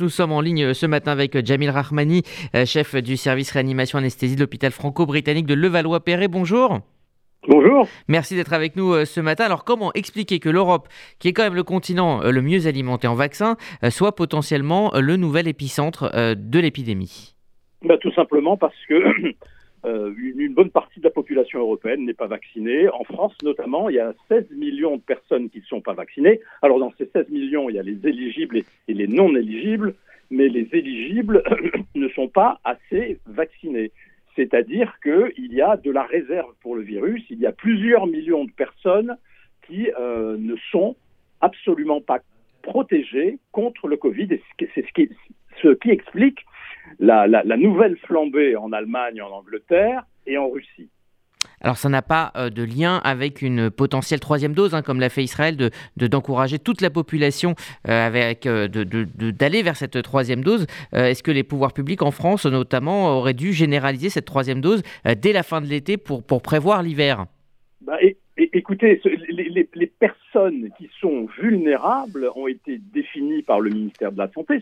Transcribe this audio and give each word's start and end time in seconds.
Nous 0.00 0.10
sommes 0.10 0.30
en 0.30 0.40
ligne 0.40 0.74
ce 0.74 0.86
matin 0.86 1.10
avec 1.10 1.44
Jamil 1.44 1.70
Rahmani, 1.70 2.22
euh, 2.54 2.64
chef 2.64 2.94
du 2.94 3.16
service 3.16 3.50
réanimation 3.50 3.98
anesthésie 3.98 4.36
de 4.36 4.40
l'hôpital 4.40 4.70
franco-britannique 4.70 5.46
de 5.46 5.54
Levallois-Perret. 5.54 6.28
Bonjour. 6.28 6.78
Bonjour. 7.48 7.88
Merci 8.06 8.36
d'être 8.36 8.52
avec 8.52 8.76
nous 8.76 8.92
euh, 8.92 9.04
ce 9.04 9.18
matin. 9.20 9.46
Alors 9.46 9.64
comment 9.64 9.92
expliquer 9.94 10.38
que 10.38 10.48
l'Europe, 10.48 10.86
qui 11.18 11.26
est 11.26 11.32
quand 11.32 11.42
même 11.42 11.56
le 11.56 11.64
continent 11.64 12.22
euh, 12.22 12.30
le 12.30 12.42
mieux 12.42 12.68
alimenté 12.68 13.08
en 13.08 13.16
vaccins, 13.16 13.56
soit 13.90 14.14
potentiellement 14.14 14.92
le 14.94 15.16
nouvel 15.16 15.48
épicentre 15.48 16.12
de 16.14 16.60
l'épidémie? 16.60 17.34
Bah, 17.82 17.96
Tout 18.00 18.12
simplement 18.12 18.56
parce 18.56 18.76
que 18.88 19.02
une 20.16 20.54
bonne 20.54 20.70
partie 20.70 21.00
de 21.00 21.04
la 21.04 21.10
population 21.10 21.60
européenne 21.60 22.04
n'est 22.04 22.14
pas 22.14 22.26
vaccinée. 22.26 22.88
En 22.88 23.04
France 23.04 23.34
notamment, 23.42 23.88
il 23.88 23.96
y 23.96 24.00
a 24.00 24.14
16 24.28 24.50
millions 24.50 24.96
de 24.96 25.02
personnes 25.02 25.50
qui 25.50 25.58
ne 25.58 25.64
sont 25.64 25.80
pas 25.80 25.94
vaccinées. 25.94 26.40
Alors 26.62 26.78
dans 26.78 26.92
ces 26.98 27.06
16 27.06 27.28
millions, 27.30 27.68
il 27.68 27.76
y 27.76 27.78
a 27.78 27.82
les 27.82 27.98
éligibles 28.06 28.58
et 28.88 28.94
les 28.94 29.06
non 29.06 29.34
éligibles, 29.34 29.94
mais 30.30 30.48
les 30.48 30.68
éligibles 30.72 31.42
ne 31.94 32.08
sont 32.08 32.28
pas 32.28 32.60
assez 32.64 33.18
vaccinés. 33.26 33.92
C'est-à-dire 34.36 34.94
qu'il 35.02 35.52
y 35.52 35.60
a 35.60 35.76
de 35.76 35.90
la 35.90 36.04
réserve 36.04 36.52
pour 36.60 36.76
le 36.76 36.82
virus, 36.82 37.24
il 37.30 37.40
y 37.40 37.46
a 37.46 37.52
plusieurs 37.52 38.06
millions 38.06 38.44
de 38.44 38.52
personnes 38.52 39.16
qui 39.66 39.90
euh, 39.98 40.36
ne 40.38 40.54
sont 40.70 40.96
absolument 41.40 42.00
pas 42.00 42.20
protégées 42.62 43.38
contre 43.52 43.88
le 43.88 43.96
Covid. 43.96 44.28
Et 44.32 44.42
c'est 44.74 44.84
ce 45.62 45.72
qui 45.74 45.90
explique 45.90 46.44
la, 46.98 47.26
la, 47.26 47.56
nouvelle 47.56 47.96
flambée 47.98 48.56
en 48.56 48.72
Allemagne, 48.72 49.22
en 49.22 49.30
Angleterre 49.30 50.04
et 50.26 50.36
en 50.38 50.48
Russie. 50.48 50.88
Alors 51.60 51.76
ça 51.76 51.88
n'a 51.88 52.02
pas 52.02 52.32
euh, 52.36 52.50
de 52.50 52.62
lien 52.62 53.00
avec 53.04 53.42
une 53.42 53.70
potentielle 53.70 54.20
troisième 54.20 54.52
dose, 54.52 54.74
hein, 54.74 54.82
comme 54.82 55.00
l'a 55.00 55.08
fait 55.08 55.24
Israël, 55.24 55.56
de, 55.56 55.70
d'encourager 55.96 56.58
toute 56.58 56.80
la 56.80 56.90
population 56.90 57.54
euh, 57.88 58.06
avec 58.06 58.46
euh, 58.46 58.68
de, 58.68 58.84
d'aller 59.30 59.62
vers 59.62 59.76
cette 59.76 60.00
troisième 60.02 60.44
dose. 60.44 60.66
est-ce 60.92 61.22
que 61.22 61.30
les 61.30 61.42
pouvoirs 61.42 61.72
publics 61.72 62.02
en 62.02 62.10
France, 62.10 62.46
notamment, 62.46 63.18
auraient 63.18 63.34
dû 63.34 63.52
généraliser 63.52 64.10
cette 64.10 64.24
troisième 64.24 64.60
dose 64.60 64.82
dès 65.04 65.32
la 65.32 65.42
fin 65.42 65.60
de 65.60 65.66
l'été 65.66 65.96
pour, 65.96 66.22
pour 66.22 66.42
prévoir 66.42 66.82
l'hiver? 66.82 67.26
Bah, 67.80 67.96
Écoutez, 68.40 69.00
les, 69.04 69.86
personnes 69.86 70.70
qui 70.78 70.88
sont 71.00 71.26
vulnérables 71.40 72.30
ont 72.36 72.46
été 72.46 72.78
définies 72.78 73.42
par 73.42 73.58
le 73.58 73.70
ministère 73.70 74.12
de 74.12 74.18
la 74.18 74.30
Santé, 74.30 74.60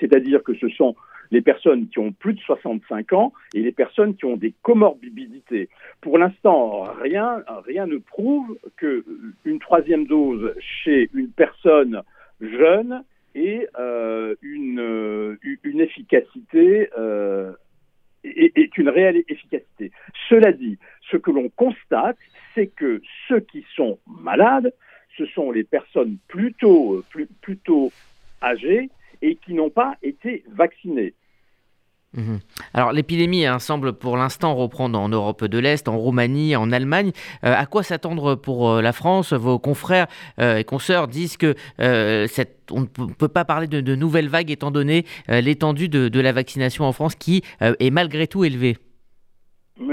c'est-à-dire 0.00 0.42
que 0.42 0.54
ce 0.54 0.68
sont 0.70 0.96
les 1.30 1.42
personnes 1.42 1.88
qui 1.88 1.98
ont 1.98 2.12
plus 2.12 2.32
de 2.32 2.40
65 2.40 3.12
ans 3.12 3.34
et 3.52 3.60
les 3.60 3.72
personnes 3.72 4.16
qui 4.16 4.24
ont 4.24 4.38
des 4.38 4.54
comorbidités. 4.62 5.68
Pour 6.00 6.16
l'instant, 6.16 6.84
rien, 7.02 7.42
rien 7.66 7.86
ne 7.86 7.98
prouve 7.98 8.56
qu'une 8.76 9.58
troisième 9.60 10.06
dose 10.06 10.54
chez 10.58 11.10
une 11.12 11.28
personne 11.28 12.00
jeune 12.40 13.02
ait 13.34 13.68
euh, 13.78 14.36
une, 14.40 15.36
une 15.64 15.80
efficacité 15.80 16.88
euh, 16.96 17.52
est 18.24 18.76
une 18.78 18.88
réelle 18.88 19.22
efficacité. 19.28 19.92
Cela 20.28 20.52
dit, 20.52 20.78
ce 21.10 21.16
que 21.16 21.30
l'on 21.30 21.48
constate, 21.50 22.16
c'est 22.54 22.68
que 22.68 23.02
ceux 23.28 23.40
qui 23.40 23.64
sont 23.74 23.98
malades, 24.06 24.72
ce 25.16 25.26
sont 25.26 25.50
les 25.50 25.64
personnes 25.64 26.16
plutôt, 26.28 27.04
plutôt 27.40 27.92
âgées 28.42 28.90
et 29.22 29.36
qui 29.36 29.54
n'ont 29.54 29.70
pas 29.70 29.96
été 30.02 30.44
vaccinés. 30.48 31.14
Mhm. 32.14 32.40
Alors 32.72 32.92
l'épidémie 32.92 33.44
hein, 33.44 33.58
semble 33.58 33.92
pour 33.92 34.16
l'instant 34.16 34.54
reprendre 34.54 34.98
en 34.98 35.08
Europe 35.08 35.44
de 35.44 35.58
l'Est, 35.58 35.86
en 35.88 35.98
Roumanie, 35.98 36.56
en 36.56 36.72
Allemagne. 36.72 37.12
Euh, 37.44 37.54
à 37.54 37.66
quoi 37.66 37.82
s'attendre 37.82 38.34
pour 38.34 38.70
euh, 38.70 38.82
la 38.82 38.92
France? 38.92 39.32
Vos 39.32 39.58
confrères 39.58 40.06
euh, 40.40 40.56
et 40.56 40.64
consoeurs 40.64 41.08
disent 41.08 41.36
que 41.36 41.54
on 42.70 42.80
ne 42.80 42.86
peut 42.86 43.28
pas 43.28 43.44
parler 43.44 43.66
de, 43.66 43.80
de 43.80 43.94
nouvelles 43.94 44.28
vagues 44.28 44.50
étant 44.50 44.72
donné 44.72 45.04
l'étendue 45.28 45.88
de, 45.88 46.20
la 46.20 46.32
vaccination 46.32 46.84
en 46.84 46.92
France 46.92 47.14
qui 47.14 47.42
est 47.60 47.90
malgré 47.90 48.26
tout 48.26 48.44
élevée. 48.44 48.76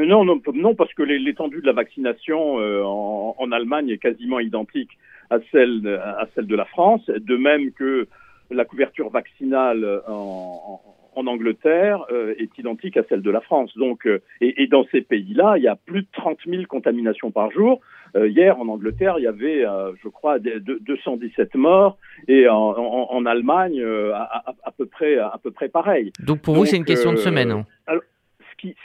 Mais 0.03 0.09
non, 0.09 0.25
non, 0.25 0.41
non 0.53 0.75
parce 0.75 0.93
que 0.93 1.01
l'étendue 1.01 1.61
de 1.61 1.65
la 1.65 1.71
vaccination 1.71 2.55
en, 2.57 3.35
en, 3.37 3.51
Allemagne 3.53 3.89
est 3.89 3.99
quasiment 3.99 4.41
identique 4.41 4.91
à 5.29 5.37
celle, 5.49 5.87
à 5.87 6.27
celle 6.35 6.45
de 6.45 6.57
la 6.57 6.65
France, 6.65 7.05
de 7.05 7.37
même 7.37 7.71
que 7.71 8.09
la 8.51 8.65
couverture 8.65 9.09
vaccinale 9.09 10.01
en, 10.09 10.81
en 11.15 11.27
Angleterre 11.27 12.05
euh, 12.11 12.33
est 12.37 12.57
identique 12.57 12.97
à 12.97 13.03
celle 13.09 13.21
de 13.21 13.31
la 13.31 13.41
France. 13.41 13.71
Donc, 13.77 14.05
euh, 14.05 14.21
et, 14.41 14.67
dans 14.67 14.85
ces 14.91 15.01
pays-là, 15.01 15.55
il 15.57 15.63
y 15.63 15.67
a 15.67 15.75
plus 15.75 16.01
de 16.01 16.07
30 16.13 16.39
000 16.47 16.63
contaminations 16.67 17.31
par 17.31 17.51
jour. 17.51 17.81
Euh, 18.15 18.27
hier, 18.27 18.59
en 18.59 18.67
Angleterre, 18.67 19.15
il 19.17 19.23
y 19.23 19.27
avait, 19.27 19.63
je 20.03 20.09
crois, 20.09 20.39
217 20.39 21.55
morts, 21.55 21.97
et 22.27 22.47
en, 22.47 23.25
Allemagne, 23.25 23.83
à, 24.13 24.71
peu 24.77 24.85
près, 24.85 25.17
à 25.17 25.39
peu 25.41 25.51
près 25.51 25.69
pareil. 25.69 26.11
Donc, 26.19 26.41
pour 26.41 26.55
vous, 26.55 26.65
c'est 26.65 26.77
une 26.77 26.85
question 26.85 27.11
de 27.11 27.17
semaine. 27.17 27.51
Hein. 27.51 27.65
Alors 27.87 28.03
ce, 28.51 28.57
qui, 28.57 28.75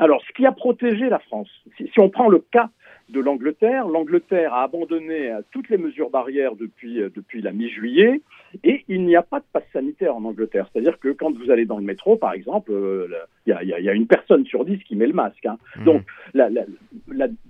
alors, 0.00 0.22
ce 0.26 0.32
qui 0.32 0.46
a 0.46 0.52
protégé 0.52 1.08
la 1.08 1.18
France, 1.18 1.48
si 1.76 2.00
on 2.00 2.08
prend 2.08 2.28
le 2.28 2.38
cas 2.38 2.70
de 3.10 3.20
l'Angleterre. 3.20 3.86
L'Angleterre 3.88 4.54
a 4.54 4.62
abandonné 4.62 5.30
euh, 5.30 5.40
toutes 5.50 5.68
les 5.68 5.78
mesures 5.78 6.10
barrières 6.10 6.54
depuis, 6.54 7.00
euh, 7.00 7.10
depuis 7.14 7.42
la 7.42 7.52
mi-juillet 7.52 8.20
et 8.64 8.84
il 8.88 9.04
n'y 9.04 9.16
a 9.16 9.22
pas 9.22 9.40
de 9.40 9.44
passe 9.52 9.64
sanitaire 9.72 10.16
en 10.16 10.24
Angleterre. 10.24 10.68
C'est-à-dire 10.72 10.98
que 10.98 11.08
quand 11.08 11.36
vous 11.36 11.50
allez 11.50 11.66
dans 11.66 11.78
le 11.78 11.84
métro, 11.84 12.16
par 12.16 12.32
exemple, 12.32 12.72
euh, 12.72 13.08
il 13.46 13.52
y, 13.52 13.88
a, 13.88 13.92
une 13.92 14.06
personne 14.06 14.44
sur 14.46 14.64
dix 14.64 14.78
qui 14.84 14.96
met 14.96 15.06
le 15.06 15.12
masque. 15.12 15.44
Hein. 15.46 15.58
Mmh. 15.76 15.84
Donc 15.84 16.02
la, 16.34 16.48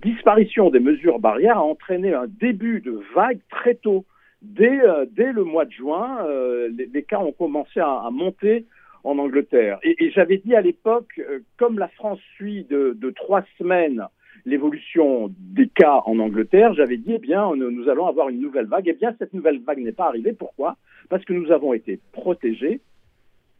disparition 0.03 0.69
des 0.69 0.79
mesures 0.79 1.19
barrières 1.19 1.57
a 1.57 1.63
entraîné 1.63 2.13
un 2.13 2.27
début 2.27 2.81
de 2.81 2.99
vague 3.15 3.39
très 3.49 3.75
tôt. 3.75 4.05
Dès, 4.41 4.79
dès 5.11 5.31
le 5.31 5.43
mois 5.43 5.65
de 5.65 5.71
juin, 5.71 6.25
les, 6.71 7.03
cas 7.03 7.19
ont 7.19 7.31
commencé 7.31 7.79
à, 7.79 8.09
monter 8.11 8.65
en 9.03 9.17
Angleterre. 9.17 9.79
Et, 9.83 10.11
j'avais 10.11 10.37
dit 10.37 10.55
à 10.55 10.61
l'époque, 10.61 11.19
comme 11.57 11.79
la 11.79 11.87
France 11.87 12.19
suit 12.35 12.65
de, 12.65 12.95
de 12.99 13.09
trois 13.11 13.43
semaines 13.57 14.07
l'évolution 14.45 15.31
des 15.37 15.67
cas 15.67 16.01
en 16.05 16.19
Angleterre, 16.19 16.73
j'avais 16.73 16.97
dit, 16.97 17.13
eh 17.13 17.19
bien, 17.19 17.55
nous 17.55 17.89
allons 17.89 18.07
avoir 18.07 18.29
une 18.29 18.41
nouvelle 18.41 18.65
vague. 18.65 18.87
Eh 18.87 18.93
bien, 18.93 19.15
cette 19.19 19.33
nouvelle 19.33 19.59
vague 19.59 19.79
n'est 19.79 19.91
pas 19.91 20.07
arrivée. 20.07 20.33
Pourquoi? 20.33 20.77
Parce 21.09 21.23
que 21.25 21.33
nous 21.33 21.51
avons 21.51 21.73
été 21.73 21.99
protégés, 22.11 22.81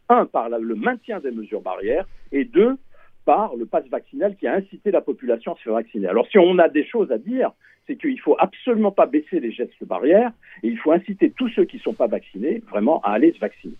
un, 0.08 0.26
par 0.26 0.48
le 0.48 0.74
maintien 0.74 1.20
des 1.20 1.30
mesures 1.30 1.62
barrières, 1.62 2.06
et 2.32 2.44
deux, 2.44 2.76
par 3.24 3.54
le 3.56 3.66
pass 3.66 3.86
vaccinal 3.88 4.36
qui 4.36 4.46
a 4.46 4.54
incité 4.54 4.90
la 4.90 5.00
population 5.00 5.52
à 5.52 5.56
se 5.56 5.62
faire 5.62 5.74
vacciner. 5.74 6.08
Alors, 6.08 6.26
si 6.28 6.38
on 6.38 6.58
a 6.58 6.68
des 6.68 6.84
choses 6.84 7.12
à 7.12 7.18
dire, 7.18 7.52
c'est 7.86 7.96
qu'il 7.96 8.14
ne 8.14 8.20
faut 8.20 8.36
absolument 8.38 8.92
pas 8.92 9.06
baisser 9.06 9.40
les 9.40 9.52
gestes 9.52 9.84
barrières 9.84 10.32
et 10.62 10.68
il 10.68 10.78
faut 10.78 10.92
inciter 10.92 11.30
tous 11.30 11.48
ceux 11.50 11.64
qui 11.64 11.76
ne 11.76 11.82
sont 11.82 11.94
pas 11.94 12.06
vaccinés 12.06 12.62
vraiment 12.70 13.00
à 13.02 13.12
aller 13.12 13.32
se 13.32 13.38
vacciner. 13.38 13.70